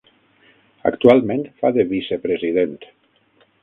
[0.91, 2.77] Actualment fa de vicepresident.